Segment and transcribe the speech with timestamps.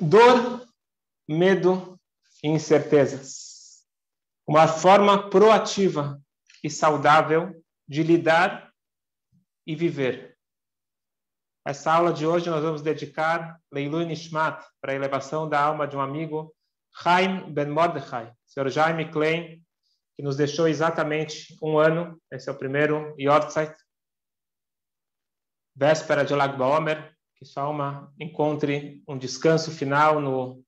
[0.00, 0.66] Dor,
[1.28, 1.98] medo
[2.42, 3.84] e incertezas.
[4.46, 6.20] Uma forma proativa
[6.62, 8.72] e saudável de lidar
[9.66, 10.36] e viver.
[11.64, 15.96] Essa aula de hoje nós vamos dedicar Leilu Nishmat para a elevação da alma de
[15.96, 16.52] um amigo,
[16.94, 18.68] Chaim Ben Mordechai, Sr.
[18.68, 19.64] Jaime Klein,
[20.16, 22.20] que nos deixou exatamente um ano.
[22.30, 23.74] Esse é o primeiro Yortzeit,
[25.74, 27.11] véspera de Lag Baomer,
[27.42, 30.64] que sua alma encontre um descanso final no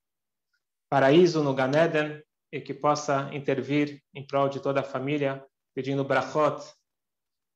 [0.91, 6.65] paraíso, no Ganeden, e que possa intervir em prol de toda a família, pedindo brachot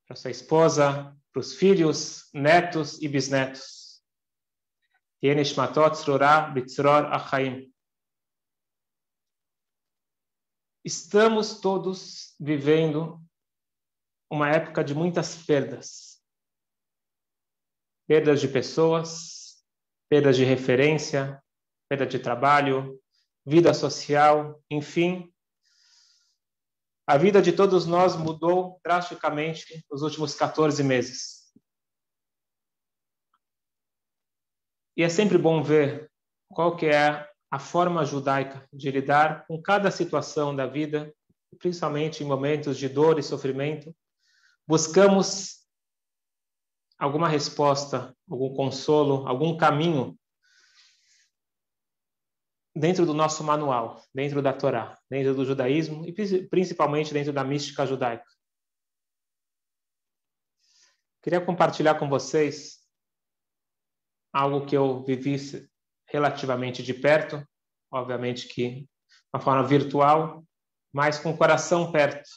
[0.06, 4.00] para sua esposa, para os filhos, netos e bisnetos.
[10.84, 13.20] Estamos todos vivendo
[14.30, 16.07] uma época de muitas perdas.
[18.08, 19.62] Perdas de pessoas,
[20.08, 21.40] perdas de referência,
[21.88, 23.00] perda de trabalho,
[23.46, 25.32] vida social, enfim,
[27.10, 31.50] a vida de todos nós mudou drasticamente nos últimos 14 meses.
[34.94, 36.12] E é sempre bom ver
[36.52, 41.10] qual que é a forma judaica de lidar com cada situação da vida,
[41.58, 43.96] principalmente em momentos de dor e sofrimento.
[44.66, 45.57] Buscamos
[46.98, 50.18] alguma resposta, algum consolo, algum caminho
[52.74, 56.12] dentro do nosso manual, dentro da Torá, dentro do judaísmo e
[56.48, 58.26] principalmente dentro da mística judaica.
[61.22, 62.78] Queria compartilhar com vocês
[64.32, 65.36] algo que eu vivi
[66.06, 67.46] relativamente de perto,
[67.90, 68.88] obviamente que
[69.32, 70.44] uma forma virtual,
[70.92, 72.28] mas com o coração perto.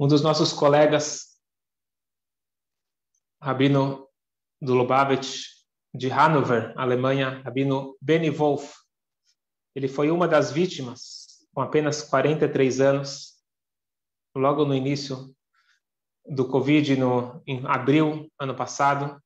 [0.00, 1.36] Um dos nossos colegas
[3.42, 4.08] rabino
[4.60, 5.46] do Lubavitch
[5.92, 8.76] de Hannover, Alemanha, rabino Benny Wolf.
[9.74, 13.42] Ele foi uma das vítimas, com apenas 43 anos,
[14.36, 15.34] logo no início
[16.24, 19.20] do Covid, no, em abril ano passado.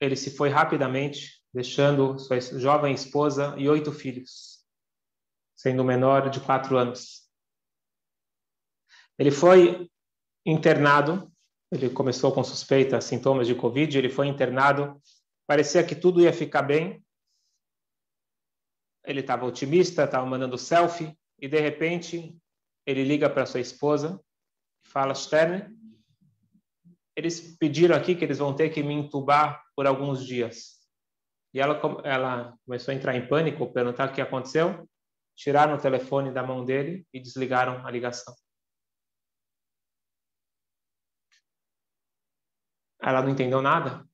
[0.00, 4.64] Ele se foi rapidamente, deixando sua jovem esposa e oito filhos,
[5.56, 7.19] sendo o menor de quatro anos.
[9.20, 9.88] Ele foi
[10.44, 11.30] internado
[11.72, 15.00] ele começou com suspeita, sintomas de Covid, ele foi internado,
[15.46, 17.02] parecia que tudo ia ficar bem.
[19.06, 22.36] Ele estava otimista, estava mandando selfie, e de repente
[22.84, 24.20] ele liga para sua esposa
[24.84, 25.72] e fala: Stern,
[27.14, 30.80] eles pediram aqui que eles vão ter que me entubar por alguns dias.
[31.54, 34.88] E ela, ela começou a entrar em pânico, perguntar o que aconteceu.
[35.36, 38.34] Tiraram o telefone da mão dele e desligaram a ligação.
[43.02, 44.04] Ela não entendeu nada.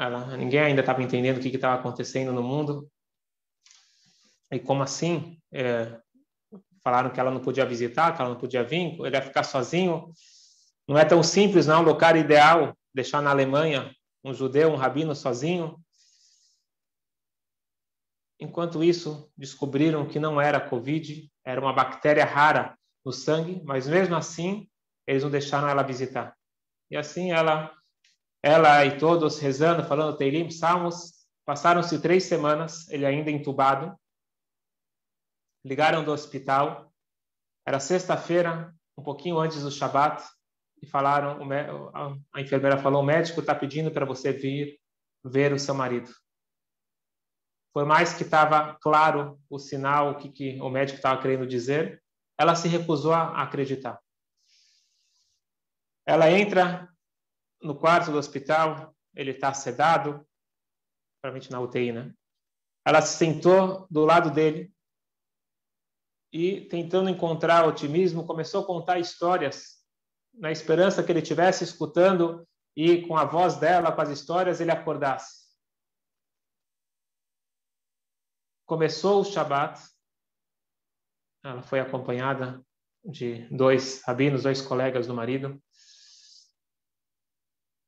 [0.00, 2.90] Ela, ninguém ainda estava entendendo o que estava acontecendo no mundo.
[4.50, 5.38] E como assim?
[5.52, 6.00] É,
[6.82, 10.12] falaram que ela não podia visitar, que ela não podia vir, ele ia ficar sozinho.
[10.88, 11.82] Não é tão simples, não.
[11.82, 13.94] O lugar ideal, deixar na Alemanha
[14.24, 15.78] um judeu, um rabino sozinho.
[18.40, 24.16] Enquanto isso, descobriram que não era Covid, era uma bactéria rara no sangue, mas mesmo
[24.16, 24.68] assim,
[25.06, 26.36] eles não deixaram ela visitar.
[26.90, 27.72] E assim ela
[28.42, 31.22] ela e todos rezando, falando Teilim, Salmos.
[31.44, 33.96] Passaram-se três semanas, ele ainda entubado.
[35.64, 36.92] Ligaram do hospital.
[37.64, 40.24] Era sexta-feira, um pouquinho antes do Shabat,
[40.82, 41.38] e falaram,
[42.32, 44.80] a enfermeira falou, o médico está pedindo para você vir
[45.24, 46.12] ver o seu marido.
[47.72, 52.02] Por mais que estava claro o sinal, o que, que o médico estava querendo dizer,
[52.36, 54.00] ela se recusou a acreditar.
[56.04, 56.91] Ela entra
[57.62, 60.26] no quarto do hospital, ele está sedado,
[61.20, 62.14] provavelmente na UTI, né?
[62.84, 64.72] Ela se sentou do lado dele
[66.32, 69.82] e, tentando encontrar otimismo, começou a contar histórias,
[70.34, 74.70] na esperança que ele estivesse escutando e, com a voz dela, com as histórias, ele
[74.70, 75.42] acordasse.
[78.66, 79.78] Começou o Shabat,
[81.44, 82.64] ela foi acompanhada
[83.04, 85.62] de dois rabinos, dois colegas do marido,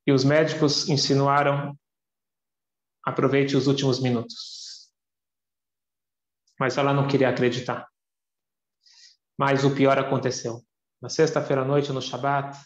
[0.05, 1.77] e os médicos insinuaram:
[3.03, 4.91] aproveite os últimos minutos.
[6.59, 7.87] Mas ela não queria acreditar.
[9.37, 10.65] Mas o pior aconteceu.
[11.01, 12.57] Na sexta-feira à noite, no Shabat,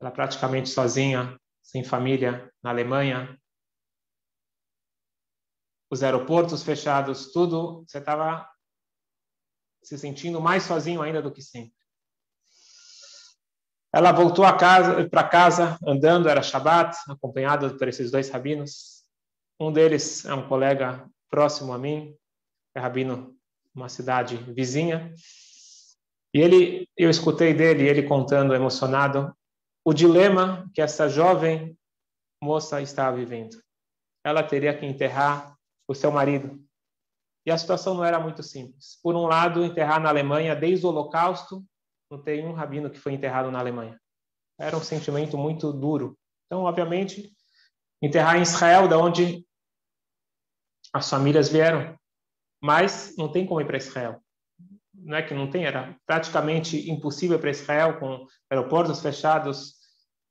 [0.00, 3.40] ela praticamente sozinha, sem família, na Alemanha.
[5.90, 8.48] Os aeroportos fechados, tudo, você estava
[9.82, 11.81] se sentindo mais sozinho ainda do que sempre.
[13.94, 14.44] Ela voltou
[15.10, 19.02] para casa andando, era Shabat, acompanhada por esses dois rabinos.
[19.60, 22.16] Um deles é um colega próximo a mim,
[22.74, 23.36] é rabino
[23.74, 25.14] uma cidade vizinha.
[26.34, 29.36] E ele, eu escutei dele, ele contando emocionado
[29.84, 31.76] o dilema que essa jovem
[32.42, 33.62] moça estava vivendo.
[34.24, 35.56] Ela teria que enterrar
[35.86, 36.62] o seu marido.
[37.44, 38.98] E a situação não era muito simples.
[39.02, 41.64] Por um lado, enterrar na Alemanha desde o Holocausto,
[42.12, 43.98] não tem um rabino que foi enterrado na Alemanha.
[44.60, 46.18] Era um sentimento muito duro.
[46.44, 47.34] Então, obviamente,
[48.02, 49.46] enterrar em Israel, da onde
[50.92, 51.98] as famílias vieram,
[52.62, 54.22] mas não tem como ir para Israel.
[54.92, 59.76] Não é que não tem, era praticamente impossível para Israel, com aeroportos fechados,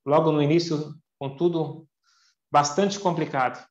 [0.06, 1.88] logo no início, com tudo
[2.51, 3.68] bastante complicado.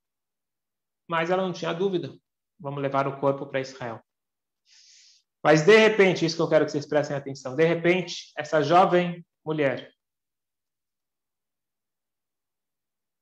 [1.09, 2.13] Mas ela não tinha dúvida,
[2.59, 4.03] vamos levar o corpo para Israel.
[5.43, 9.25] Mas de repente, isso que eu quero que vocês prestem atenção, de repente, essa jovem
[9.45, 9.93] mulher,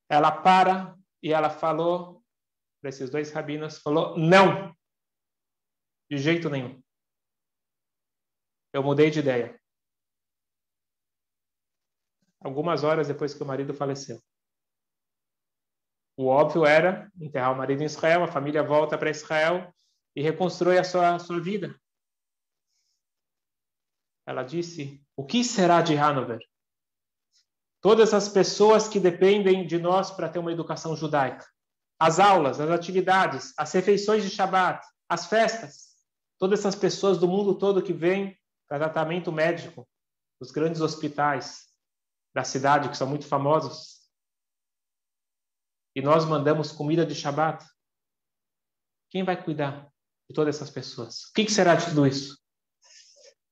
[0.09, 2.25] ela para e ela falou
[2.81, 4.75] para esses dois rabinos, falou, não,
[6.11, 6.82] de jeito nenhum.
[8.73, 9.61] Eu mudei de ideia.
[12.41, 14.21] Algumas horas depois que o marido faleceu.
[16.17, 19.73] O óbvio era enterrar o marido em Israel, a família volta para Israel
[20.17, 21.79] e reconstrói a sua, a sua vida.
[24.28, 26.38] Ela disse: O que será de Hanover?
[27.80, 31.46] Todas as pessoas que dependem de nós para ter uma educação judaica.
[31.98, 35.88] As aulas, as atividades, as refeições de Shabat, as festas
[36.38, 38.38] todas essas pessoas do mundo todo que vêm
[38.69, 39.88] para tratamento médico,
[40.40, 41.66] os grandes hospitais
[42.34, 43.98] da cidade, que são muito famosos.
[45.96, 47.66] E nós mandamos comida de Shabat.
[49.10, 49.90] Quem vai cuidar
[50.28, 51.25] de todas essas pessoas?
[51.25, 52.38] O que será de tudo isso?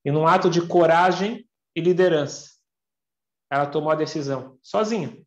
[0.07, 1.45] E num ato de coragem
[1.75, 2.55] e liderança,
[3.51, 5.21] ela tomou a decisão, sozinha.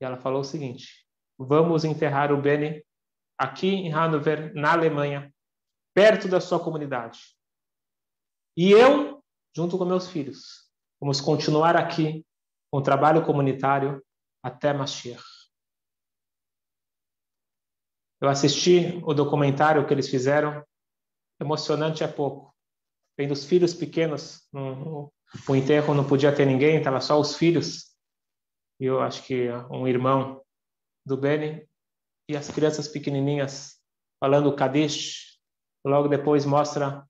[0.00, 1.06] E ela falou o seguinte:
[1.38, 2.84] vamos enterrar o Beni
[3.38, 5.32] aqui em Hannover, na Alemanha,
[5.94, 7.36] perto da sua comunidade.
[8.56, 9.22] E eu,
[9.54, 10.68] junto com meus filhos,
[11.00, 12.26] vamos continuar aqui
[12.72, 14.04] com o trabalho comunitário
[14.42, 15.22] até Mashiach.
[18.20, 20.66] Eu assisti o documentário que eles fizeram,
[21.40, 22.57] emocionante é pouco.
[23.18, 25.12] Vendo os filhos pequenos, no,
[25.48, 27.94] o enterro não podia ter ninguém, estava só os filhos.
[28.80, 30.40] E eu acho que um irmão
[31.04, 31.68] do Beni
[32.28, 33.76] e as crianças pequenininhas
[34.20, 35.28] falando Kadish,
[35.84, 37.06] Logo depois mostra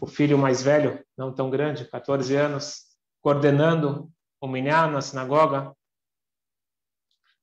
[0.00, 2.86] o filho mais velho, não tão grande, 14 anos,
[3.20, 4.10] coordenando
[4.40, 5.74] o minyan na sinagoga.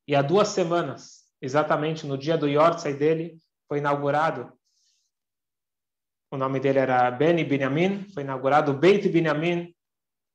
[0.07, 3.37] E há duas semanas, exatamente no dia do Yortzai dele,
[3.67, 4.56] foi inaugurado.
[6.29, 9.73] O nome dele era Beni Binyamin, foi inaugurado Beit Binyamin.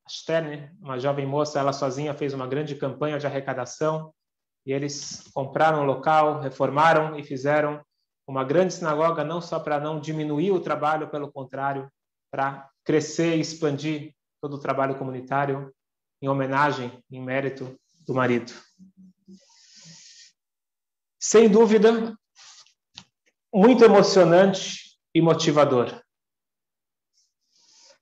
[0.08, 4.12] Sterne, uma jovem moça, ela sozinha fez uma grande campanha de arrecadação
[4.66, 7.84] e eles compraram o local, reformaram e fizeram
[8.26, 11.88] uma grande sinagoga não só para não diminuir o trabalho, pelo contrário,
[12.30, 15.72] para crescer e expandir todo o trabalho comunitário
[16.20, 18.52] em homenagem, em mérito do marido.
[21.20, 22.16] Sem dúvida,
[23.52, 26.02] muito emocionante e motivador.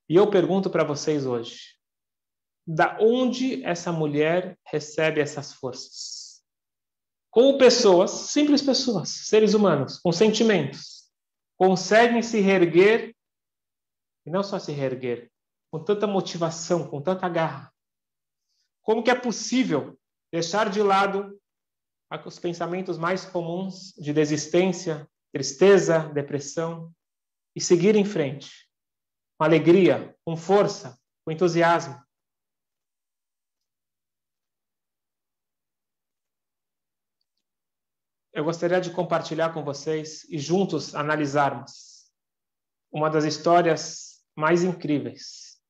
[0.09, 1.77] E eu pergunto para vocês hoje,
[2.67, 6.43] da onde essa mulher recebe essas forças?
[7.31, 11.09] Como pessoas, simples pessoas, seres humanos, com sentimentos,
[11.57, 13.15] conseguem se reerguer,
[14.27, 15.31] e não só se reerguer,
[15.71, 17.73] com tanta motivação, com tanta garra.
[18.83, 19.97] Como que é possível
[20.33, 21.41] deixar de lado
[22.27, 26.93] os pensamentos mais comuns de desistência, tristeza, depressão
[27.55, 28.69] e seguir em frente,
[29.39, 32.01] com alegria, com força, com entusiasmo?
[38.41, 42.11] eu gostaria de compartilhar com vocês e juntos analisarmos
[42.91, 45.61] uma das histórias mais incríveis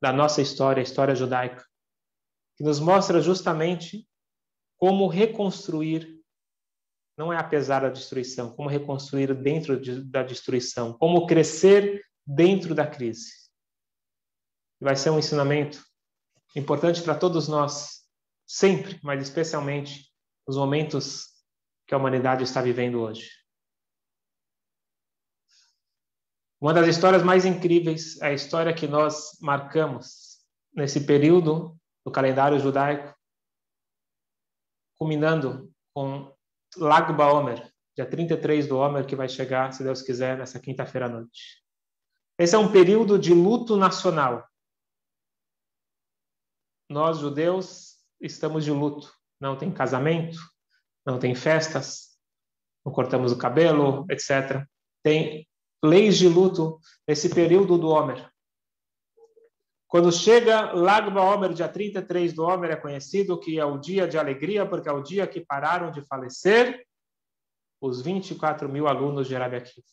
[0.00, 1.64] da nossa história, a história judaica,
[2.56, 4.08] que nos mostra justamente
[4.78, 6.15] como reconstruir,
[7.16, 12.86] não é apesar da destruição, como reconstruir dentro de, da destruição, como crescer dentro da
[12.86, 13.32] crise.
[14.80, 15.82] Vai ser um ensinamento
[16.54, 18.06] importante para todos nós,
[18.46, 20.12] sempre, mas especialmente
[20.46, 21.34] nos momentos
[21.86, 23.30] que a humanidade está vivendo hoje.
[26.60, 30.38] Uma das histórias mais incríveis é a história que nós marcamos
[30.74, 33.14] nesse período do calendário judaico,
[34.98, 36.35] culminando com
[36.76, 41.08] Lag BaOmer, dia 33 do Omer, que vai chegar, se Deus quiser, nessa quinta-feira à
[41.08, 41.62] noite.
[42.38, 44.46] Esse é um período de luto nacional.
[46.88, 49.12] nós judeus estamos de luto.
[49.40, 50.38] Não tem casamento,
[51.04, 52.16] não tem festas,
[52.84, 54.64] não cortamos o cabelo, etc.
[55.02, 55.46] Tem
[55.82, 58.30] leis de luto nesse período do Homer.
[59.96, 64.18] Quando chega Lag BaOmer, dia 33 do Homer, é conhecido que é o dia de
[64.18, 66.86] alegria, porque é o dia que pararam de falecer
[67.80, 69.86] os 24 mil alunos de Rabi Akiva.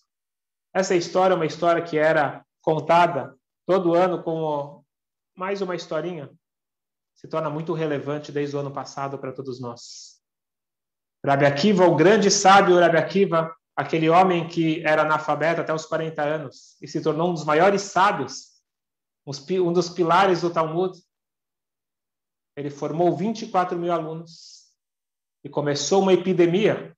[0.74, 3.34] Essa história é uma história que era contada
[3.66, 4.86] todo ano como
[5.38, 6.30] mais uma historinha.
[7.16, 10.20] Se torna muito relevante desde o ano passado para todos nós.
[11.26, 16.22] Rabi Akiva, o grande sábio Rabi Akiva, aquele homem que era analfabeto até os 40
[16.22, 18.52] anos e se tornou um dos maiores sábios,
[19.26, 20.98] um dos pilares do Talmud.
[22.56, 24.72] Ele formou 24 mil alunos
[25.44, 26.96] e começou uma epidemia,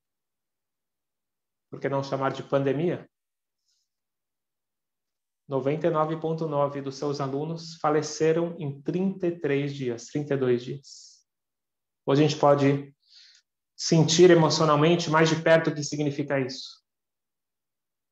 [1.69, 3.09] por que não chamar de pandemia?
[5.49, 11.25] 99,9% dos seus alunos faleceram em 33 dias, 32 dias.
[12.05, 12.93] Hoje a gente pode
[13.75, 16.83] sentir emocionalmente mais de perto o que significa isso.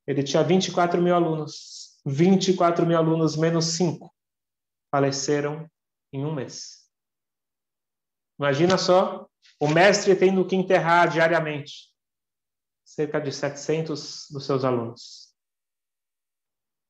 [0.05, 1.82] Ele tinha 24 mil alunos.
[2.05, 4.13] 24 mil alunos menos 5
[4.91, 5.69] faleceram
[6.11, 6.83] em um mês.
[8.37, 9.27] Imagina só,
[9.59, 11.93] o mestre tendo que enterrar diariamente
[12.83, 15.33] cerca de 700 dos seus alunos.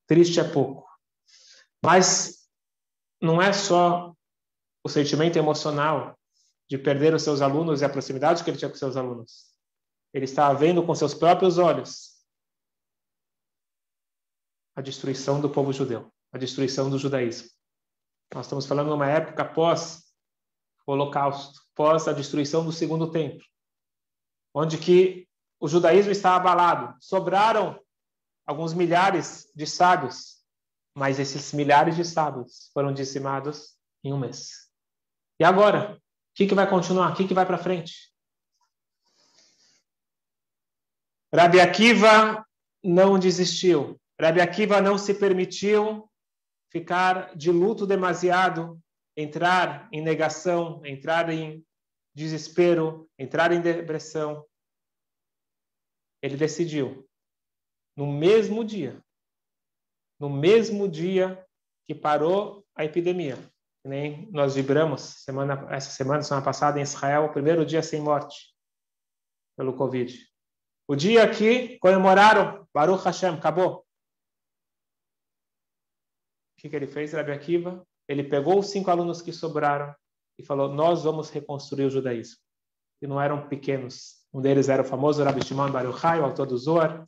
[0.08, 0.88] Triste é pouco.
[1.84, 2.48] Mas
[3.22, 4.13] não é só
[4.84, 6.17] o sentimento emocional
[6.70, 9.53] de perder os seus alunos e a proximidade que ele tinha com seus alunos.
[10.13, 12.12] Ele estava vendo com seus próprios olhos
[14.75, 17.50] a destruição do povo judeu, a destruição do judaísmo.
[18.34, 20.03] Nós estamos falando de uma época pós
[20.86, 23.46] o Holocausto, pós a destruição do segundo templo,
[24.53, 25.27] onde que
[25.60, 26.96] o judaísmo está abalado.
[27.00, 27.80] Sobraram
[28.46, 30.44] alguns milhares de sábios,
[30.94, 34.70] mas esses milhares de sábios foram dizimados em um mês.
[35.39, 35.96] E agora?
[35.96, 37.13] O que, que vai continuar?
[37.13, 38.12] O que, que vai para frente?
[41.34, 42.46] Rabi Akiva
[42.84, 44.00] não desistiu.
[44.20, 46.10] Rabi Akiva não se permitiu
[46.72, 48.82] ficar de luto demasiado,
[49.15, 51.65] entrar em negação, entrar em
[52.15, 54.46] desespero, entrar em depressão.
[56.22, 57.08] Ele decidiu,
[57.96, 59.03] no mesmo dia,
[60.20, 61.46] no mesmo dia
[61.86, 63.38] que parou a epidemia,
[63.86, 68.53] nem nós vibramos semana, essa semana, semana passada em Israel, o primeiro dia sem morte
[69.58, 70.17] pelo Covid.
[70.88, 73.83] O dia que comemoraram Baruch Hashem, acabou.
[76.63, 77.86] Que, que ele fez, Rabi Akiva?
[78.08, 79.93] Ele pegou os cinco alunos que sobraram
[80.39, 82.38] e falou: Nós vamos reconstruir o judaísmo.
[83.01, 84.25] E não eram pequenos.
[84.34, 87.05] Um deles era o famoso Rabi Shimon Bar Yochai, o autor do Zohar,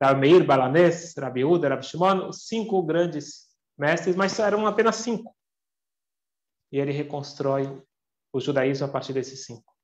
[0.00, 5.34] Rabi Meir Balanés, Rabi Uda, Rabi Shimon, os cinco grandes mestres, mas eram apenas cinco
[6.70, 7.82] e ele reconstrói
[8.32, 9.74] o judaísmo a partir desses cinco.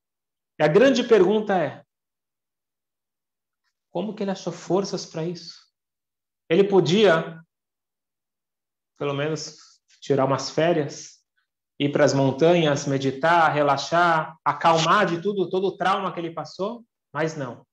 [0.58, 1.84] E a grande pergunta é:
[3.90, 5.64] como que ele achou forças para isso?
[6.48, 7.42] Ele podia,
[8.98, 9.56] pelo menos,
[10.00, 11.24] tirar umas férias,
[11.78, 16.84] ir para as montanhas, meditar, relaxar, acalmar de tudo, todo o trauma que ele passou,
[17.12, 17.66] mas não.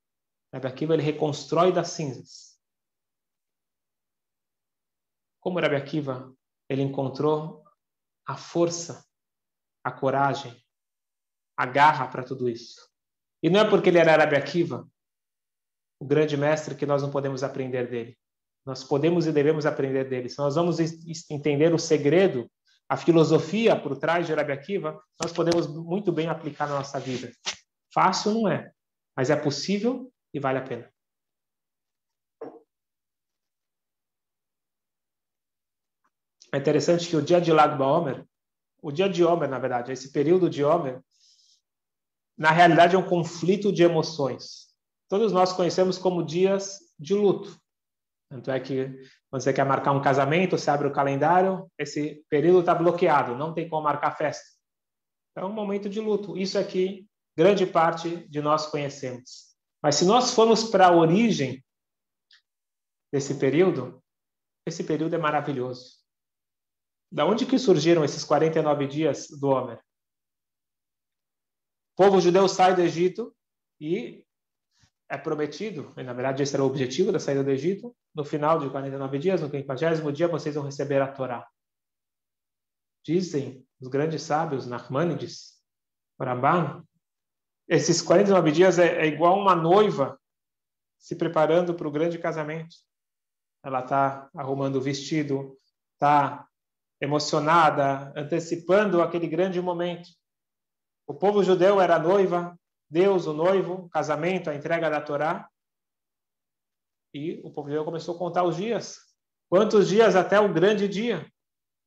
[0.54, 2.60] Rabi Akiva ele reconstrói das cinzas.
[5.40, 6.34] Como Rabi Akiva
[6.70, 7.64] ele encontrou
[8.26, 9.06] a força,
[9.84, 10.64] a coragem,
[11.58, 12.90] a garra para tudo isso.
[13.44, 14.90] E não é porque ele era Arabi Akiva,
[16.00, 18.18] o grande mestre, que nós não podemos aprender dele.
[18.66, 20.30] Nós podemos e devemos aprender dele.
[20.30, 20.80] Se nós vamos
[21.30, 22.50] entender o segredo,
[22.88, 27.32] a filosofia por trás de Arabi Akiva, nós podemos muito bem aplicar na nossa vida.
[27.94, 28.72] Fácil não é,
[29.16, 30.92] mas é possível e vale a pena.
[36.54, 38.26] É interessante que o dia de Lag Baomer,
[38.82, 41.02] o dia de Homer, na verdade, esse período de Homer,
[42.38, 44.68] na realidade é um conflito de emoções.
[45.08, 47.61] Todos nós conhecemos como dias de luto.
[48.32, 48.88] Tanto é que
[49.30, 53.54] quando você quer marcar um casamento, você abre o calendário, esse período está bloqueado, não
[53.54, 54.46] tem como marcar festa.
[55.32, 56.38] Então, é um momento de luto.
[56.38, 59.54] Isso aqui, grande parte de nós conhecemos.
[59.84, 61.62] Mas se nós formos para a origem
[63.12, 64.02] desse período,
[64.66, 66.00] esse período é maravilhoso.
[67.12, 69.78] Da onde que surgiram esses 49 dias do Homer?
[71.98, 73.36] O povo judeu sai do Egito
[73.78, 74.26] e
[75.12, 78.58] é prometido, e na verdade esse era o objetivo da saída do Egito, no final
[78.58, 81.46] de 49 dias, no 50 dia, vocês vão receber a Torá.
[83.04, 85.62] Dizem os grandes sábios, Nachmanides,
[86.18, 86.86] Ramban,
[87.68, 90.18] esses 49 dias é, é igual uma noiva
[90.98, 92.76] se preparando para o grande casamento.
[93.64, 95.58] Ela está arrumando o vestido,
[95.94, 96.48] está
[97.02, 100.10] emocionada, antecipando aquele grande momento.
[101.06, 102.58] O povo judeu era noiva,
[102.92, 105.50] Deus o noivo, o casamento, a entrega da Torá.
[107.14, 109.00] E o povo judeu começou a contar os dias.
[109.50, 111.26] Quantos dias até o grande dia?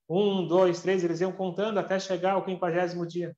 [0.08, 3.36] Um, dois, três, eles iam contando até chegar ao quinquagésimo dia.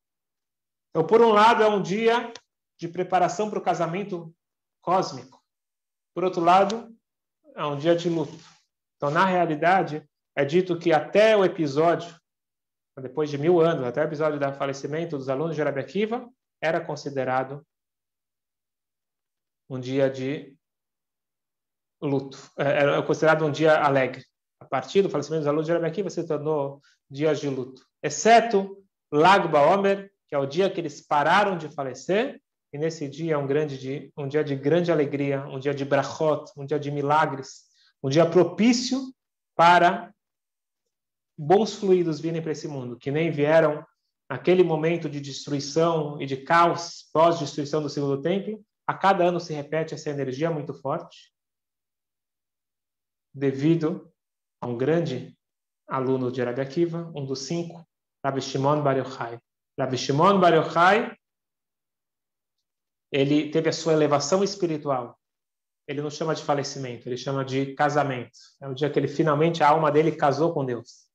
[0.91, 2.33] Então, por um lado, é um dia
[2.79, 4.33] de preparação para o casamento
[4.81, 5.43] cósmico.
[6.15, 6.97] Por outro lado,
[7.57, 8.39] é um dia de luto.
[8.97, 12.15] Então, na realidade, é dito que até o episódio,
[13.01, 16.81] depois de mil anos, até o episódio do falecimento dos alunos de Rabi Akiva, era
[16.81, 17.67] considerado
[19.69, 20.57] um dia de
[22.01, 22.51] luto.
[22.59, 24.25] É, era considerado um dia alegre.
[24.61, 27.87] A partir do falecimento dos alunos de Rabi Akiva, se tornou dias de luto.
[28.03, 32.41] Exceto Lag Baomer, que é o dia que eles pararam de falecer,
[32.73, 35.85] e nesse dia é um, grande dia, um dia de grande alegria, um dia de
[35.85, 37.65] brachot, um dia de milagres,
[38.03, 39.01] um dia propício
[39.55, 40.13] para
[41.39, 43.85] bons fluidos virem para esse mundo, que nem vieram
[44.29, 48.65] naquele momento de destruição e de caos pós-destruição do segundo templo.
[48.87, 51.33] A cada ano se repete essa energia muito forte,
[53.35, 54.13] devido
[54.61, 55.37] a um grande
[55.89, 57.87] aluno de Rabbi Akiva, um dos cinco,
[58.25, 59.39] Rabbi Shimon Bar Yochai.
[59.79, 61.17] Rabbi Shimon Bar Yochai,
[63.13, 65.19] ele teve a sua elevação espiritual.
[65.87, 68.37] Ele não chama de falecimento, ele chama de casamento.
[68.61, 71.06] É o dia que ele finalmente a alma dele casou com Deus.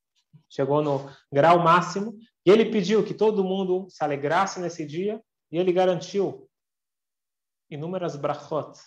[0.50, 5.22] Chegou no grau máximo e ele pediu que todo mundo se alegrasse nesse dia
[5.52, 6.50] e ele garantiu
[7.70, 8.78] inúmeras brachot,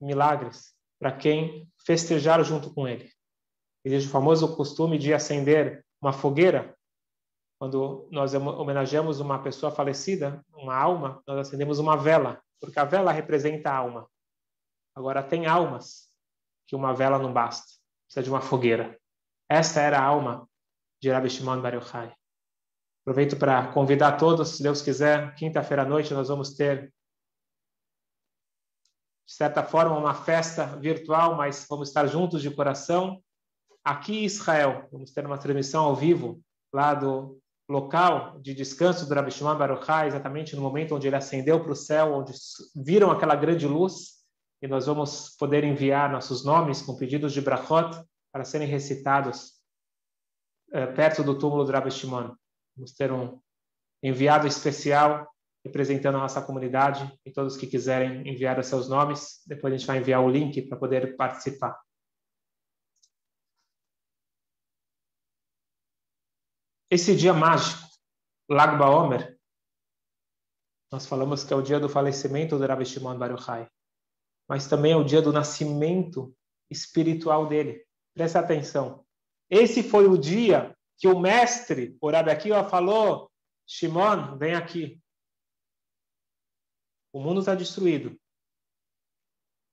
[0.00, 3.12] milagres, para quem festejar junto com ele.
[3.84, 6.74] Existe o famoso costume de acender uma fogueira.
[7.58, 13.12] Quando nós homenageamos uma pessoa falecida, uma alma, nós acendemos uma vela, porque a vela
[13.12, 14.08] representa a alma.
[14.94, 16.08] Agora, tem almas
[16.66, 17.66] que uma vela não basta,
[18.06, 18.98] precisa de uma fogueira.
[19.48, 20.48] Essa era a alma
[21.04, 22.10] de Rabbi Shimon Bar Yochai.
[23.02, 26.90] Aproveito para convidar todos, se Deus quiser, quinta-feira à noite nós vamos ter,
[29.26, 33.22] de certa forma, uma festa virtual, mas vamos estar juntos de coração
[33.84, 34.88] aqui em Israel.
[34.90, 36.40] Vamos ter uma transmissão ao vivo
[36.72, 37.38] lá do
[37.68, 41.76] local de descanso do Rabbi Shimon Baruchai, exatamente no momento onde ele ascendeu para o
[41.76, 42.32] céu, onde
[42.74, 44.24] viram aquela grande luz,
[44.62, 49.62] e nós vamos poder enviar nossos nomes com pedidos de brachot para serem recitados
[50.94, 52.34] perto do túmulo do Rabbi Shimon.
[52.76, 53.40] Vamos ter um
[54.02, 55.28] enviado especial
[55.64, 59.86] representando a nossa comunidade e todos que quiserem enviar os seus nomes, depois a gente
[59.86, 61.82] vai enviar o link para poder participar.
[66.90, 67.82] Esse dia mágico,
[68.48, 69.38] Lag Baomer,
[70.92, 73.68] nós falamos que é o dia do falecimento do Rabbi Shimon Bar Yochai,
[74.46, 76.36] mas também é o dia do nascimento
[76.70, 77.84] espiritual dele.
[78.14, 79.04] Presta atenção.
[79.54, 83.30] Esse foi o dia que o mestre, o Rabbi Akiva, falou:
[83.64, 85.00] Shimon, vem aqui.
[87.12, 88.18] O mundo está destruído.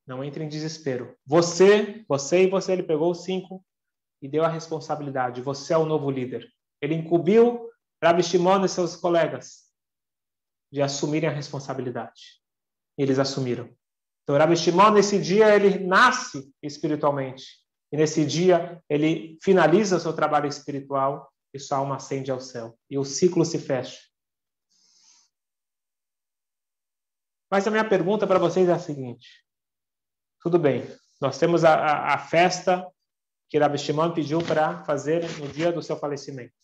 [0.06, 1.17] Não entre em desespero.
[1.26, 3.65] Você, você e você, ele pegou os cinco
[4.22, 5.41] e deu a responsabilidade.
[5.41, 6.48] Você é o novo líder.
[6.80, 7.67] Ele incumbiu
[8.04, 9.63] Rabbi Shimon e seus colegas
[10.72, 12.39] de assumirem a responsabilidade.
[12.96, 13.76] Eles assumiram.
[14.22, 17.61] Então, Rabbi Shimon, nesse dia, ele nasce espiritualmente.
[17.91, 22.77] E nesse dia, ele finaliza o seu trabalho espiritual e sua alma ascende ao céu.
[22.89, 23.99] E o ciclo se fecha.
[27.51, 29.45] Mas a minha pergunta para vocês é a seguinte:
[30.39, 30.84] tudo bem,
[31.19, 32.89] nós temos a, a, a festa
[33.49, 36.56] que Rabbi Shimon pediu para fazer no dia do seu falecimento.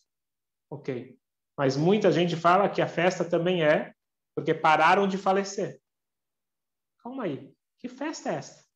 [0.69, 1.19] Ok.
[1.57, 3.93] Mas muita gente fala que a festa também é
[4.33, 5.81] porque pararam de falecer.
[6.99, 7.53] Calma aí.
[7.79, 8.66] Que festa é essa?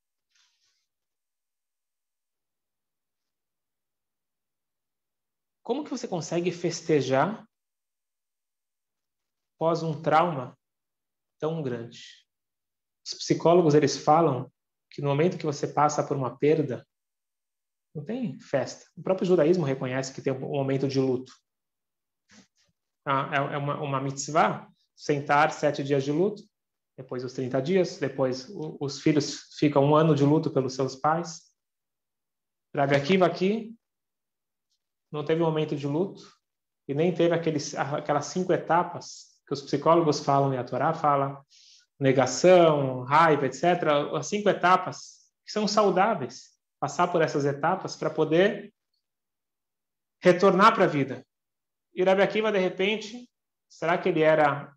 [5.71, 7.47] Como que você consegue festejar
[9.55, 10.59] após um trauma
[11.39, 12.27] tão grande?
[13.07, 14.51] Os psicólogos eles falam
[14.89, 16.85] que no momento que você passa por uma perda,
[17.95, 18.85] não tem festa.
[18.97, 21.31] O próprio judaísmo reconhece que tem um momento de luto.
[23.05, 26.43] Ah, é, é uma, uma mitzvah sentar sete dias de luto,
[26.97, 31.49] depois os 30 dias, depois os filhos ficam um ano de luto pelos seus pais.
[32.75, 33.73] Rabi Akiva aqui
[35.11, 36.23] não teve um momento de luto
[36.87, 41.43] e nem teve aqueles, aquelas cinco etapas que os psicólogos falam e a Torá fala,
[41.99, 43.63] negação, raiva, etc.
[44.15, 46.51] As cinco etapas que são saudáveis.
[46.79, 48.73] Passar por essas etapas para poder
[50.21, 51.25] retornar para a vida.
[51.93, 53.29] E Rabi Akiva, de repente,
[53.69, 54.73] será que ele era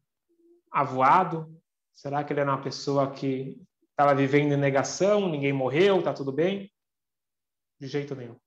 [0.71, 1.57] avoado?
[1.95, 6.33] Será que ele era uma pessoa que estava vivendo em negação, ninguém morreu, está tudo
[6.33, 6.71] bem?
[7.81, 8.39] De jeito nenhum.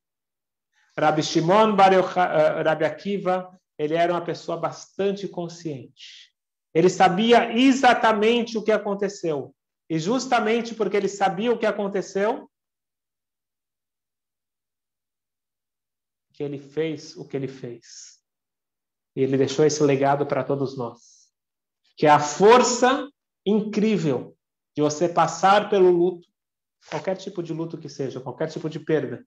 [0.98, 6.34] Rabi Shimon Bar eh, Rabi Akiva, ele era uma pessoa bastante consciente.
[6.74, 9.56] Ele sabia exatamente o que aconteceu.
[9.90, 12.50] E justamente porque ele sabia o que aconteceu,
[16.34, 18.20] que ele fez o que ele fez.
[19.16, 21.32] E ele deixou esse legado para todos nós.
[21.96, 23.10] Que é a força
[23.46, 24.38] incrível
[24.76, 26.28] de você passar pelo luto,
[26.90, 29.26] qualquer tipo de luto que seja, qualquer tipo de perda,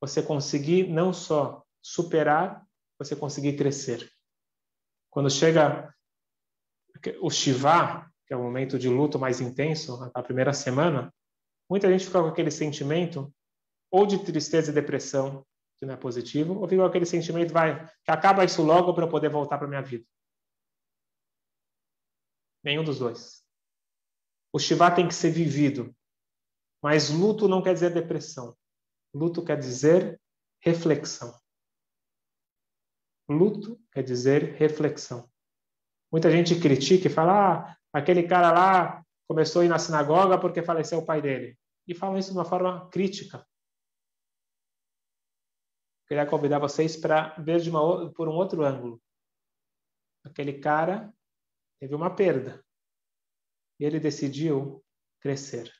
[0.00, 2.66] você conseguir não só superar,
[2.98, 4.10] você conseguir crescer.
[5.10, 5.94] Quando chega
[7.20, 11.12] o Shiva, que é o momento de luto mais intenso, a primeira semana,
[11.70, 13.32] muita gente fica com aquele sentimento
[13.90, 15.46] ou de tristeza e depressão,
[15.78, 19.04] que não é positivo, ou fica com aquele sentimento, vai, que acaba isso logo para
[19.04, 20.04] eu poder voltar para minha vida.
[22.64, 23.44] Nenhum dos dois.
[24.52, 25.94] O Shiva tem que ser vivido.
[26.82, 28.56] Mas luto não quer dizer depressão.
[29.16, 30.20] Luto quer dizer
[30.60, 31.34] reflexão.
[33.26, 35.26] Luto quer dizer reflexão.
[36.12, 40.62] Muita gente critica e fala: ah, aquele cara lá começou a ir na sinagoga porque
[40.62, 41.58] faleceu o pai dele.
[41.88, 43.46] E falam isso de uma forma crítica.
[46.06, 49.02] Queria convidar vocês para ver de uma, por um outro ângulo.
[50.24, 51.10] Aquele cara
[51.80, 52.62] teve uma perda
[53.80, 54.84] e ele decidiu
[55.20, 55.72] crescer.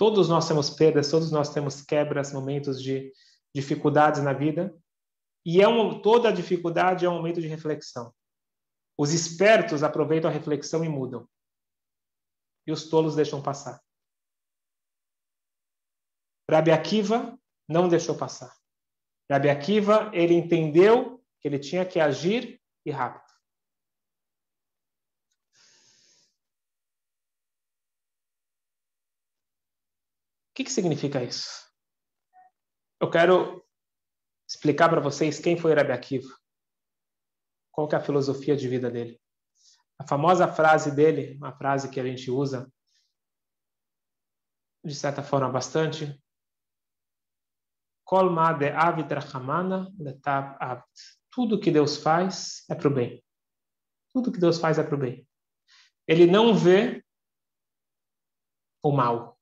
[0.00, 3.12] Todos nós temos perdas, todos nós temos quebras, momentos de
[3.54, 4.74] dificuldades na vida,
[5.44, 8.10] e é um, toda dificuldade é um momento de reflexão.
[8.96, 11.28] Os espertos aproveitam a reflexão e mudam.
[12.66, 13.78] E os tolos deixam passar.
[16.50, 18.56] Rabi Akiva não deixou passar.
[19.30, 23.29] Rabi Akiva, ele entendeu que ele tinha que agir e rápido.
[30.60, 31.48] Que, que significa isso?
[33.00, 33.64] Eu quero
[34.46, 36.28] explicar para vocês quem foi Rabi Akiva.
[37.70, 39.18] Qual que é a filosofia de vida dele.
[39.98, 42.70] A famosa frase dele, uma frase que a gente usa
[44.84, 46.22] de certa forma bastante,
[51.30, 53.24] tudo que Deus faz é para o bem.
[54.12, 55.26] Tudo que Deus faz é para o bem.
[56.06, 57.04] Ele não vê
[58.82, 59.39] o mal.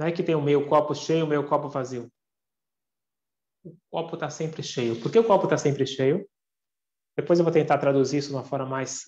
[0.00, 2.10] Não é que tem o meio copo cheio, o meio copo vazio.
[3.62, 4.98] O copo está sempre cheio.
[4.98, 6.26] Por que o copo está sempre cheio?
[7.14, 9.02] Depois eu vou tentar traduzir isso de uma forma mais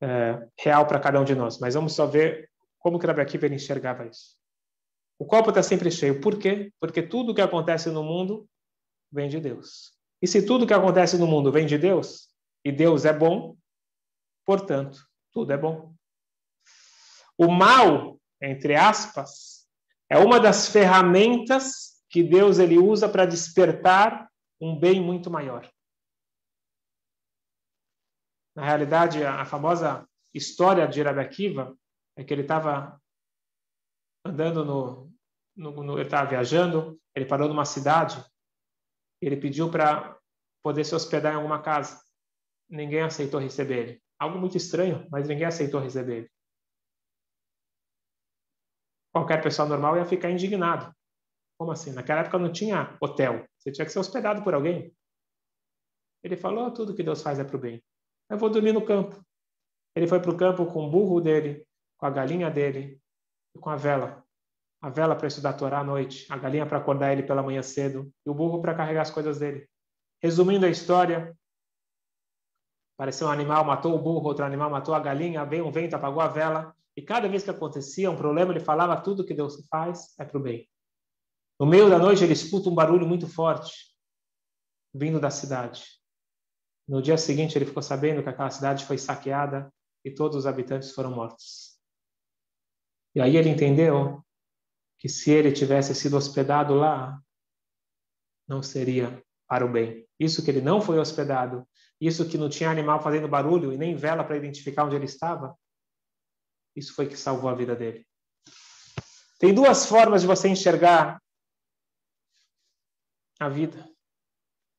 [0.00, 1.60] é, real para cada um de nós.
[1.60, 4.36] Mas vamos só ver como que Rabbi Akiva enxergava isso.
[5.16, 6.20] O copo está sempre cheio.
[6.20, 6.72] Por quê?
[6.80, 8.48] Porque tudo que acontece no mundo
[9.12, 9.92] vem de Deus.
[10.20, 12.30] E se tudo que acontece no mundo vem de Deus,
[12.64, 13.56] e Deus é bom,
[14.44, 15.94] portanto, tudo é bom.
[17.38, 19.55] O mal, entre aspas,
[20.08, 25.68] é uma das ferramentas que Deus ele usa para despertar um bem muito maior.
[28.54, 31.76] Na realidade, a famosa história de Rabbi Akiva
[32.16, 33.00] é que ele estava
[34.24, 35.12] andando no,
[35.54, 38.24] no, no ele estava viajando, ele parou numa cidade,
[39.20, 40.18] ele pediu para
[40.62, 42.02] poder se hospedar em alguma casa.
[42.68, 44.02] Ninguém aceitou receber ele.
[44.18, 46.35] Algo muito estranho, mas ninguém aceitou receber ele
[49.16, 50.94] qualquer pessoa normal ia ficar indignado.
[51.58, 51.92] Como assim?
[51.92, 53.46] Naquela época não tinha hotel.
[53.58, 54.94] Você tinha que ser hospedado por alguém.
[56.22, 57.82] Ele falou: tudo que Deus faz é para o bem.
[58.28, 59.18] Eu vou dormir no campo.
[59.94, 63.00] Ele foi para o campo com o burro dele, com a galinha dele
[63.54, 64.22] e com a vela.
[64.82, 67.62] A vela para estudar a Torá à noite, a galinha para acordar ele pela manhã
[67.62, 69.66] cedo e o burro para carregar as coisas dele.
[70.22, 71.34] Resumindo a história,
[72.94, 76.20] apareceu um animal, matou o burro, outro animal matou a galinha, veio um vento, apagou
[76.20, 80.18] a vela, e cada vez que acontecia um problema, ele falava tudo que Deus faz
[80.18, 80.66] é para o bem.
[81.60, 83.94] No meio da noite, ele escuta um barulho muito forte
[84.94, 85.84] vindo da cidade.
[86.88, 89.70] No dia seguinte, ele ficou sabendo que aquela cidade foi saqueada
[90.04, 91.76] e todos os habitantes foram mortos.
[93.14, 94.24] E aí ele entendeu
[94.98, 97.20] que se ele tivesse sido hospedado lá,
[98.48, 100.06] não seria para o bem.
[100.18, 101.66] Isso que ele não foi hospedado,
[102.00, 105.56] isso que não tinha animal fazendo barulho e nem vela para identificar onde ele estava,
[106.76, 108.06] isso foi que salvou a vida dele.
[109.38, 111.20] Tem duas formas de você enxergar
[113.40, 113.88] a vida: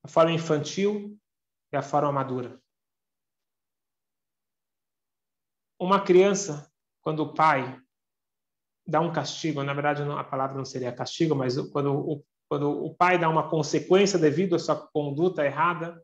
[0.04, 1.20] a forma infantil
[1.72, 2.62] e a forma madura.
[5.80, 7.80] Uma criança, quando o pai
[8.86, 12.96] dá um castigo, na verdade a palavra não seria castigo, mas quando o, quando o
[12.96, 16.04] pai dá uma consequência devido à sua conduta errada,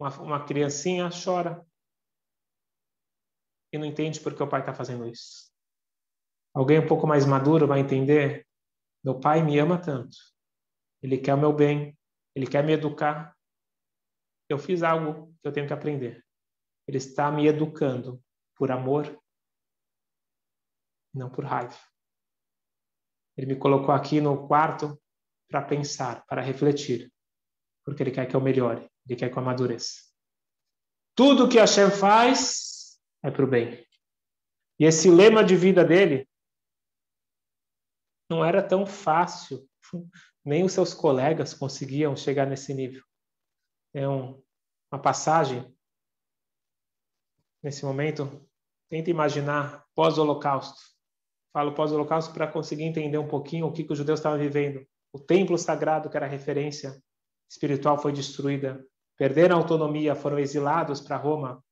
[0.00, 1.64] uma, uma criancinha chora
[3.72, 5.50] e não entende por que o pai está fazendo isso.
[6.54, 8.46] Alguém um pouco mais maduro vai entender:
[9.04, 10.16] meu pai me ama tanto,
[11.02, 11.96] ele quer o meu bem,
[12.34, 13.36] Ele quer me educar.
[14.48, 16.24] Eu fiz algo que eu tenho que aprender.
[16.86, 18.22] Ele está me educando
[18.56, 19.20] por amor,
[21.14, 21.78] não por raiva.
[23.36, 25.00] Ele me colocou aqui no quarto
[25.48, 27.12] para pensar, para refletir,
[27.84, 30.02] porque ele quer que eu melhore, ele quer que eu amadureça.
[31.14, 32.77] Tudo que Hashem faz
[33.22, 33.84] é para o bem.
[34.78, 36.28] E esse lema de vida dele
[38.30, 39.68] não era tão fácil,
[40.44, 43.02] nem os seus colegas conseguiam chegar nesse nível.
[43.94, 44.40] É um,
[44.92, 45.74] uma passagem,
[47.62, 48.46] nesse momento,
[48.88, 50.80] tenta imaginar pós-holocausto.
[51.52, 54.86] Falo pós-holocausto para conseguir entender um pouquinho o que, que os judeus estavam vivendo.
[55.12, 57.02] O templo sagrado, que era referência
[57.50, 58.84] espiritual, foi destruída.
[59.16, 61.64] Perderam a autonomia, foram exilados para Roma,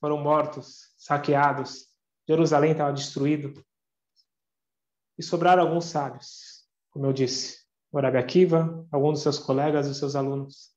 [0.00, 1.86] foram mortos, saqueados.
[2.26, 3.64] Jerusalém estava destruído.
[5.18, 7.60] E sobraram alguns sábios, como eu disse.
[7.92, 10.70] O Rabi Akiva, alguns dos seus colegas e seus alunos.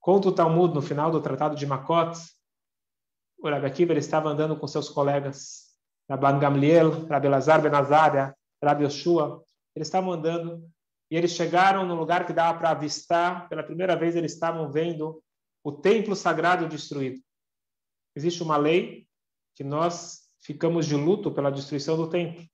[0.00, 2.16] Conta o Talmud, no final do Tratado de Makot,
[3.38, 5.74] o Rabi Akiva ele estava andando com seus colegas,
[6.08, 9.42] Rabban Gamliel, Rabbi Lazar Ben Azaria, Rabbi Yoshua,
[9.74, 10.64] eles estavam andando
[11.10, 15.22] e eles chegaram no lugar que dava para avistar, pela primeira vez eles estavam vendo
[15.62, 17.20] o templo sagrado destruído.
[18.14, 19.06] Existe uma lei
[19.54, 22.44] que nós ficamos de luto pela destruição do templo.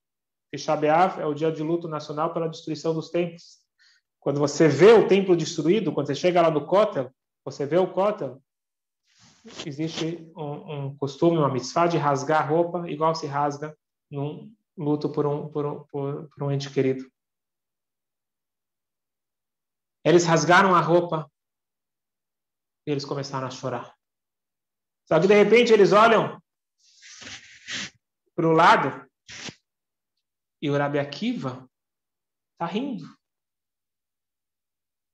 [0.51, 0.73] Tisha
[1.19, 3.59] é o dia de luto nacional pela destruição dos templos.
[4.19, 7.11] Quando você vê o templo destruído, quando você chega lá no Kotel,
[7.43, 8.41] você vê o Kotel,
[9.65, 13.77] existe um, um costume, uma mitzvah de rasgar a roupa, igual se rasga
[14.09, 17.09] num luto por um, por um, por, por um ente querido.
[20.03, 21.29] Eles rasgaram a roupa
[22.85, 23.95] e eles começaram a chorar.
[25.05, 26.41] Só que de repente eles olham
[28.35, 29.09] para o lado
[30.61, 31.69] e o Rabi Akiva
[32.53, 33.05] está rindo.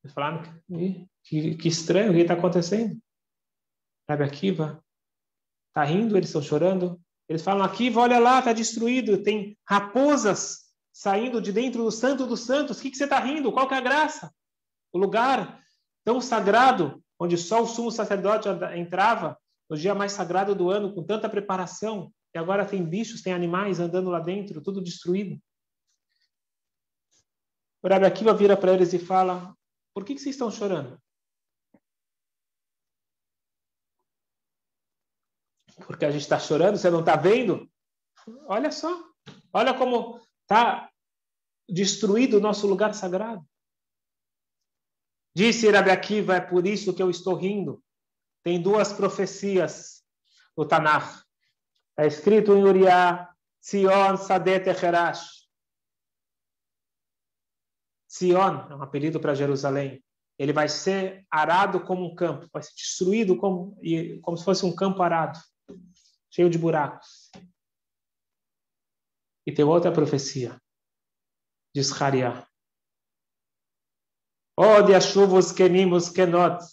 [0.03, 0.43] Eles falaram
[1.23, 2.99] que, que estranho, o que está acontecendo?
[4.09, 4.83] Rabi Akiva
[5.69, 7.01] está rindo, eles estão chorando.
[7.27, 12.41] Eles falam, Akiva, olha lá, está destruído, tem raposas saindo de dentro do santo dos
[12.41, 12.77] santos.
[12.77, 13.51] O que, que você está rindo?
[13.51, 14.33] Qual que é a graça?
[14.93, 15.61] O lugar
[16.05, 19.37] tão sagrado, onde só o sumo sacerdote entrava,
[19.69, 23.79] no dia mais sagrado do ano, com tanta preparação, e agora tem bichos, tem animais
[23.79, 25.41] andando lá dentro, tudo destruído.
[27.81, 29.55] O Rabi Akiva vira para eles e fala:
[29.93, 30.99] Por que, que vocês estão chorando?
[35.87, 37.69] Porque a gente está chorando, você não está vendo?
[38.47, 38.89] Olha só,
[39.53, 40.89] olha como está
[41.69, 43.45] destruído o nosso lugar sagrado.
[45.35, 47.83] Disse Rabi Akiva, é por isso que eu estou rindo.
[48.41, 50.01] Tem duas profecias
[50.55, 51.25] no Tanakh.
[51.89, 55.49] Está escrito em Uriah, Sion Sadet Echerash.
[58.07, 60.01] Sion é um apelido para Jerusalém.
[60.37, 63.77] Ele vai ser arado como um campo, vai ser destruído como,
[64.21, 65.39] como se fosse um campo arado,
[66.29, 67.29] cheio de buracos.
[69.45, 70.59] E tem outra profecia,
[71.73, 72.47] de Zachariah.
[74.57, 76.63] Ode a chuvos kenimos kenot,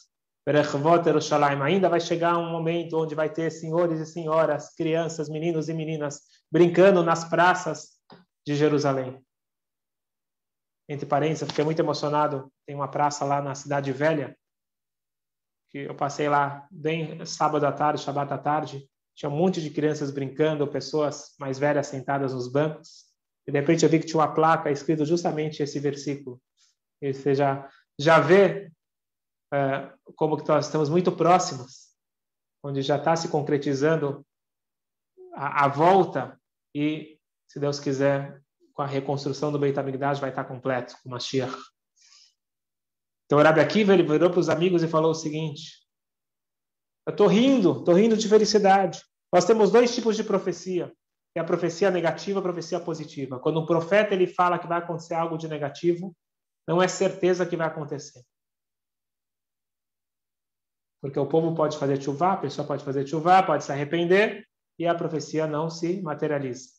[1.64, 6.20] Ainda vai chegar um momento onde vai ter senhores e senhoras, crianças, meninos e meninas
[6.50, 7.90] brincando nas praças
[8.46, 9.24] de Jerusalém.
[10.88, 12.52] Entre parênteses, fiquei muito emocionado.
[12.66, 14.36] Tem uma praça lá na Cidade Velha,
[15.70, 18.88] que eu passei lá bem sábado à tarde, sábado à tarde.
[19.14, 23.06] Tinha um monte de crianças brincando, pessoas mais velhas sentadas nos bancos.
[23.46, 26.40] E de repente eu vi que tinha uma placa escrito justamente esse versículo.
[27.02, 28.72] E você já, já vê
[29.52, 31.90] é, como que nós estamos muito próximos,
[32.64, 34.24] onde já está se concretizando
[35.34, 36.40] a, a, volta
[36.74, 38.40] e, se Deus quiser,
[38.72, 41.52] com a reconstrução do Beit HaMikdash vai estar completo, com Mashiach.
[43.26, 45.82] Então, Rabi Akiva ele virou para os amigos e falou o seguinte,
[47.06, 49.02] eu estou rindo, estou rindo de felicidade.
[49.32, 50.92] Nós temos dois tipos de profecia.
[51.34, 53.40] É a profecia negativa e a profecia positiva.
[53.40, 56.14] Quando um profeta ele fala que vai acontecer algo de negativo,
[56.66, 58.22] não é certeza que vai acontecer.
[61.00, 64.46] Porque o povo pode fazer chuva, a pessoa pode fazer chuva, pode se arrepender
[64.78, 66.70] e a profecia não se materializa.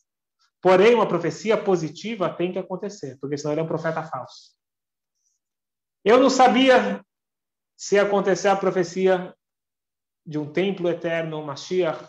[0.62, 4.54] Porém, uma profecia positiva tem que acontecer, porque senão ele é um profeta falso.
[6.02, 7.04] Eu não sabia
[7.76, 9.36] se acontecer a profecia
[10.26, 12.08] de um templo eterno, um Mashiach,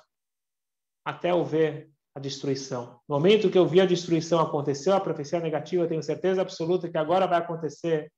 [1.04, 3.01] até eu ver a destruição.
[3.08, 6.89] No momento que eu vi a destruição aconteceu, a profecia negativa, eu tenho certeza absoluta
[6.89, 8.12] que agora vai acontecer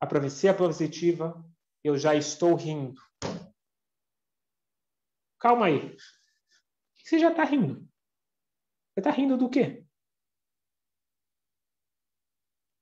[0.00, 1.42] a profecia positiva,
[1.84, 3.00] eu já estou rindo.
[5.38, 5.96] Calma aí.
[6.96, 7.86] Você já está rindo.
[8.92, 9.84] Você está rindo do quê?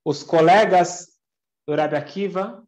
[0.05, 1.21] Os colegas
[1.67, 2.67] do Rebbe Akiva,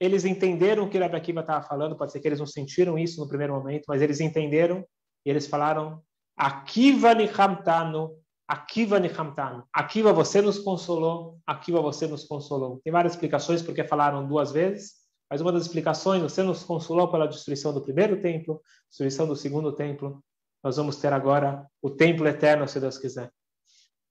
[0.00, 2.98] eles entenderam o que o Rebbe Akiva estava falando, pode ser que eles não sentiram
[2.98, 4.86] isso no primeiro momento, mas eles entenderam
[5.24, 6.02] e eles falaram,
[6.36, 8.16] Akiva Nichamtano,
[8.48, 9.66] Akiva Nichamtano.
[9.72, 12.80] Akiva, você nos consolou, Akiva, você nos consolou.
[12.82, 17.26] Tem várias explicações porque falaram duas vezes, mas uma das explicações, você nos consolou pela
[17.26, 20.22] destruição do primeiro templo, destruição do segundo templo.
[20.62, 23.32] Nós vamos ter agora o templo eterno, se Deus quiser.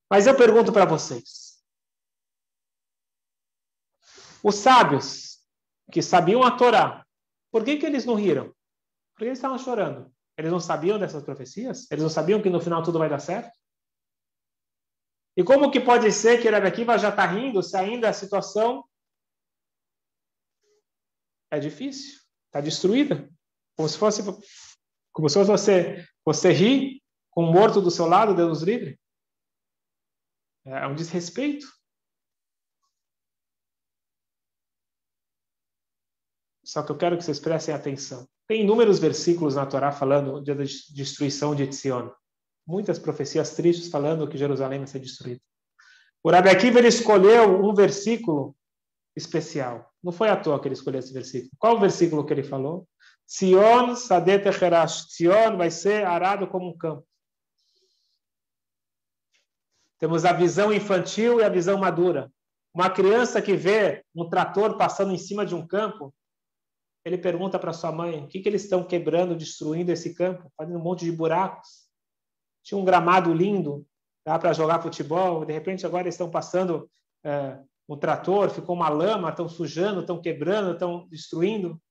[0.10, 1.64] Mas eu pergunto para vocês:
[4.44, 5.40] os sábios
[5.92, 7.06] que sabiam a Torá,
[7.52, 8.48] por que, que eles não riram?
[9.14, 10.12] Por que eles estavam chorando?
[10.42, 11.90] Eles não sabiam dessas profecias?
[11.92, 13.56] Eles não sabiam que no final tudo vai dar certo?
[15.38, 18.84] E como que pode ser que Rabi Akiva já está rindo se ainda a situação
[21.52, 23.30] é difícil, está destruída.
[23.78, 24.24] Como se fosse,
[25.14, 29.00] como se fosse você, você rir com um morto do seu lado, Deus nos livre.
[30.66, 31.68] É um desrespeito.
[36.72, 38.26] Só que eu quero que vocês prestem atenção.
[38.48, 42.10] Tem inúmeros versículos na Torá falando da destruição de Etzion.
[42.66, 45.42] Muitas profecias tristes falando que Jerusalém vai ser destruída.
[46.24, 48.56] O Rabi Akiva ele escolheu um versículo
[49.14, 49.92] especial.
[50.02, 51.52] Não foi à toa que ele escolheu esse versículo.
[51.60, 52.88] Qual o versículo que ele falou?
[53.28, 55.08] Sion sadet echerash.
[55.10, 57.06] Sion vai ser arado como um campo.
[60.00, 62.32] Temos a visão infantil e a visão madura.
[62.74, 66.14] Uma criança que vê um trator passando em cima de um campo,
[67.04, 70.80] ele pergunta para sua mãe: o que, que eles estão quebrando, destruindo esse campo, fazendo
[70.80, 71.90] um monte de buracos?
[72.64, 73.86] Tinha um gramado lindo,
[74.26, 76.90] dá para jogar futebol, de repente agora eles estão passando
[77.24, 81.82] é, o trator, ficou uma lama, estão sujando, estão quebrando, estão destruindo.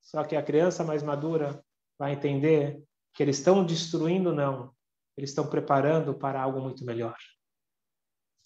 [0.00, 1.64] Só que a criança mais madura
[1.98, 2.82] vai entender
[3.14, 4.74] que eles estão destruindo, não.
[5.16, 7.16] Eles estão preparando para algo muito melhor.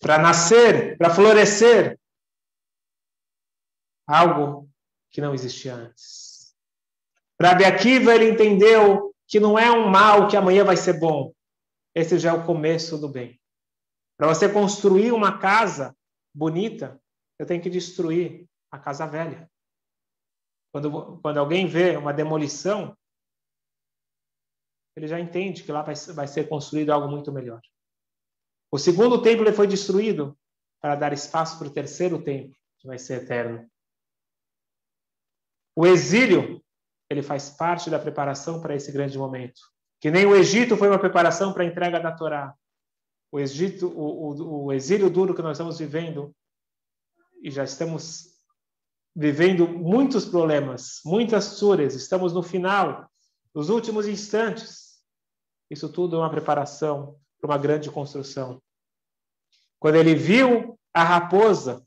[0.00, 1.98] Para nascer, para florescer.
[4.06, 4.68] Algo
[5.10, 6.54] que não existia antes.
[7.40, 11.32] Rabi Akiva, ele entendeu que não é um mal que amanhã vai ser bom.
[11.94, 13.40] Esse já é o começo do bem.
[14.16, 15.96] Para você construir uma casa
[16.34, 17.00] bonita,
[17.38, 19.50] eu tenho que destruir a casa velha.
[20.72, 22.96] Quando, quando alguém vê uma demolição,
[24.94, 27.60] ele já entende que lá vai, vai ser construído algo muito melhor.
[28.70, 30.36] O segundo templo foi destruído
[30.80, 33.70] para dar espaço para o terceiro templo, que vai ser eterno.
[35.76, 36.60] O exílio,
[37.08, 39.60] ele faz parte da preparação para esse grande momento.
[40.00, 42.54] Que nem o Egito foi uma preparação para a entrega da Torá
[43.30, 46.34] o, Egito, o, o, o exílio duro que nós estamos vivendo,
[47.42, 48.40] e já estamos
[49.14, 53.10] vivendo muitos problemas, muitas suras, estamos no final,
[53.54, 55.02] nos últimos instantes.
[55.70, 58.62] Isso tudo é uma preparação para uma grande construção.
[59.78, 61.86] Quando ele viu a raposa,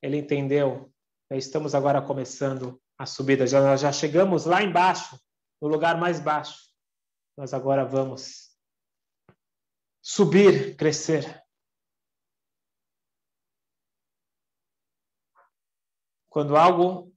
[0.00, 0.89] ele entendeu.
[1.36, 3.46] Estamos agora começando a subida.
[3.46, 5.16] Já, já chegamos lá embaixo,
[5.60, 6.74] no lugar mais baixo.
[7.36, 8.58] Nós agora vamos
[10.02, 11.40] subir, crescer.
[16.28, 17.16] Quando algo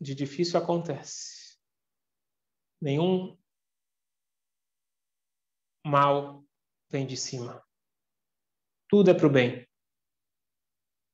[0.00, 1.58] de difícil acontece,
[2.80, 3.36] nenhum
[5.84, 6.44] mal
[6.88, 7.66] vem de cima.
[8.88, 9.68] Tudo é para o bem.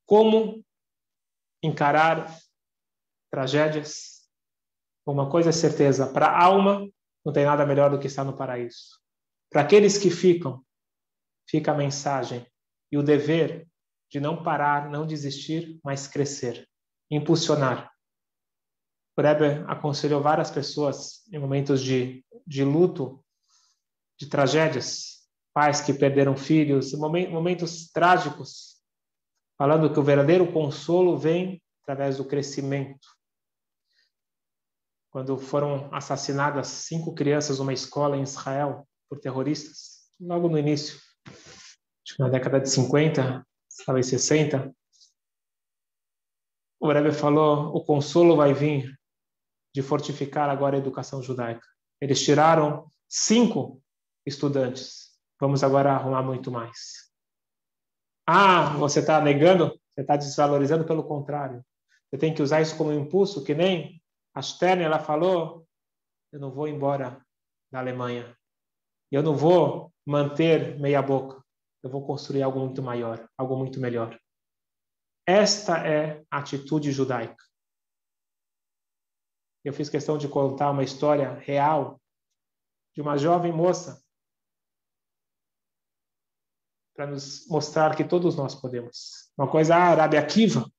[0.07, 0.64] Como
[1.67, 2.37] encarar
[3.31, 4.29] tragédias?
[5.07, 6.89] Uma coisa é certeza: para a alma,
[7.25, 9.01] não tem nada melhor do que estar no paraíso.
[9.51, 10.65] Para aqueles que ficam,
[11.49, 12.47] fica a mensagem
[12.91, 13.67] e o dever
[14.11, 16.69] de não parar, não desistir, mas crescer,
[17.11, 17.91] impulsionar.
[19.17, 23.25] O Rebbe aconselhou várias pessoas em momentos de, de luto,
[24.19, 28.74] de tragédias, pais que perderam filhos, momentos trágicos,
[29.57, 33.07] falando que o verdadeiro consolo vem através do crescimento.
[35.11, 40.99] Quando foram assassinadas cinco crianças numa escola em Israel, por terroristas, logo no início,
[41.29, 43.47] acho que na década de 50,
[43.87, 44.75] talvez 60,
[46.81, 48.99] o Rebbe falou: o consolo vai vir
[49.75, 51.67] de fortificar agora a educação judaica.
[52.01, 53.83] Eles tiraram cinco
[54.27, 55.13] estudantes.
[55.41, 57.04] Vamos agora arrumar muito mais.
[58.27, 59.71] Ah, você está negando?
[59.95, 60.85] Você está desvalorizando?
[60.85, 61.65] Pelo contrário.
[62.09, 64.03] Você tem que usar isso como impulso, que nem
[64.35, 65.67] a Stern, ela falou,
[66.33, 67.25] eu não vou embora
[67.71, 68.37] da Alemanha.
[69.11, 71.43] Eu não vou manter meia boca.
[71.83, 74.19] Eu vou construir algo muito maior, algo muito melhor.
[75.27, 77.43] Esta é a atitude judaica.
[79.65, 82.01] Eu fiz questão de contar uma história real
[82.95, 84.04] de uma jovem moça
[86.95, 89.31] para nos mostrar que todos nós podemos.
[89.37, 90.71] Uma coisa, ah, Rabi Akiva.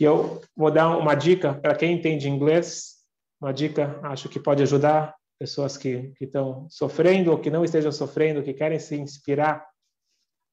[0.00, 2.96] E eu vou dar uma dica para quem entende inglês,
[3.40, 7.92] uma dica, acho que pode ajudar pessoas que, que estão sofrendo ou que não estejam
[7.92, 9.66] sofrendo, que querem se inspirar.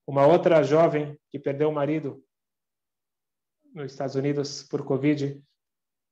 [0.06, 2.24] Uma outra jovem que perdeu o marido
[3.74, 5.42] nos Estados Unidos por Covid,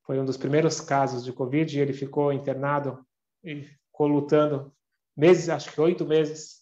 [0.04, 3.06] foi um dos primeiros casos de Covid, e ele ficou internado
[3.44, 4.74] e ficou lutando
[5.16, 6.61] meses, acho que oito meses.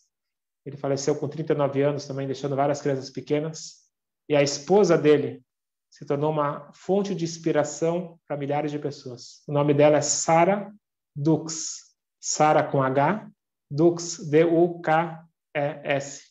[0.66, 3.88] Ele faleceu com 39 anos também, deixando várias crianças pequenas.
[4.28, 5.44] E a esposa dele
[5.90, 9.42] se tornou uma fonte de inspiração para milhares de pessoas.
[9.48, 10.72] O nome dela é Sara
[11.16, 11.96] Dux.
[12.20, 13.28] Sara com H,
[13.72, 16.30] Dux, D-U-K-E-S.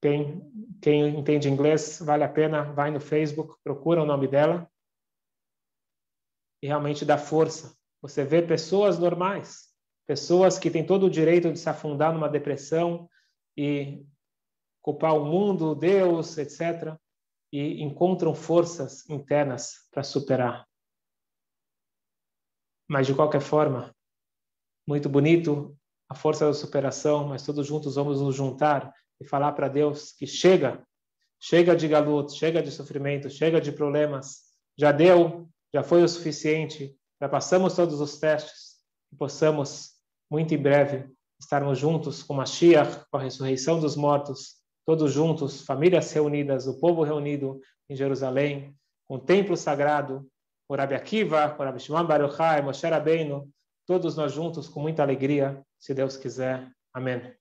[0.00, 0.40] Quem,
[0.80, 4.70] quem entende inglês, vale a pena, vai no Facebook, procura o nome dela
[6.62, 7.76] e realmente dá força.
[8.00, 9.68] Você vê pessoas normais,
[10.06, 13.08] pessoas que têm todo o direito de se afundar numa depressão
[13.58, 14.06] e
[14.80, 16.96] culpar o mundo, Deus, etc.
[17.52, 20.64] E encontram forças internas para superar.
[22.88, 23.92] Mas, de qualquer forma,
[24.86, 25.76] muito bonito
[26.08, 30.26] a força da superação, mas todos juntos vamos nos juntar e falar para Deus que
[30.26, 30.86] chega,
[31.40, 34.44] chega de galuto, chega de sofrimento, chega de problemas,
[34.78, 38.76] já deu, já foi o suficiente, já passamos todos os testes,
[39.12, 39.96] e possamos
[40.30, 46.12] muito em breve estarmos juntos com Mashiach, com a ressurreição dos mortos, todos juntos, famílias
[46.12, 48.74] reunidas, o povo reunido em Jerusalém,
[49.06, 50.26] com o templo sagrado,
[50.66, 53.48] com Rabi Akiva, com Rabi Shimon Baruchai, Moshe Rabbeinu,
[53.86, 56.70] todos nós juntos com muita alegria, se Deus quiser.
[56.92, 57.34] Amém.